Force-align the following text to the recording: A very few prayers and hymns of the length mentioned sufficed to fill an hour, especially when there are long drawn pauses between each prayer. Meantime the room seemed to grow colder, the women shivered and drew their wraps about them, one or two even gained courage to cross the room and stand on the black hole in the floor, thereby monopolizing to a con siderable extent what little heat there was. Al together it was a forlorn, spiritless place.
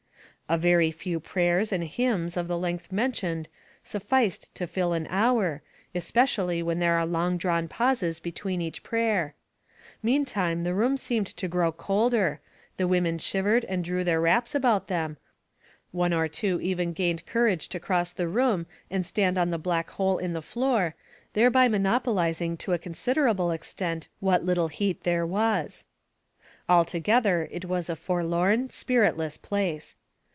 A 0.49 0.57
very 0.57 0.91
few 0.91 1.21
prayers 1.21 1.71
and 1.71 1.85
hymns 1.85 2.35
of 2.35 2.49
the 2.49 2.57
length 2.57 2.91
mentioned 2.91 3.47
sufficed 3.85 4.53
to 4.55 4.67
fill 4.67 4.91
an 4.91 5.07
hour, 5.09 5.63
especially 5.95 6.61
when 6.61 6.79
there 6.79 6.95
are 6.95 7.05
long 7.05 7.37
drawn 7.37 7.69
pauses 7.69 8.19
between 8.19 8.59
each 8.61 8.83
prayer. 8.83 9.33
Meantime 10.03 10.65
the 10.65 10.73
room 10.73 10.97
seemed 10.97 11.27
to 11.27 11.47
grow 11.47 11.71
colder, 11.71 12.41
the 12.75 12.85
women 12.85 13.17
shivered 13.17 13.63
and 13.69 13.81
drew 13.81 14.03
their 14.03 14.19
wraps 14.19 14.53
about 14.53 14.89
them, 14.89 15.15
one 15.91 16.11
or 16.11 16.27
two 16.27 16.59
even 16.59 16.91
gained 16.91 17.25
courage 17.25 17.69
to 17.69 17.79
cross 17.79 18.11
the 18.11 18.27
room 18.27 18.65
and 18.89 19.05
stand 19.05 19.37
on 19.37 19.51
the 19.51 19.57
black 19.57 19.89
hole 19.91 20.17
in 20.17 20.33
the 20.33 20.41
floor, 20.41 20.95
thereby 21.31 21.69
monopolizing 21.69 22.57
to 22.57 22.73
a 22.73 22.77
con 22.77 22.91
siderable 22.91 23.55
extent 23.55 24.09
what 24.19 24.43
little 24.43 24.67
heat 24.67 25.03
there 25.05 25.25
was. 25.25 25.85
Al 26.67 26.83
together 26.83 27.47
it 27.51 27.63
was 27.63 27.89
a 27.89 27.95
forlorn, 27.95 28.69
spiritless 28.69 29.37
place. 29.37 29.95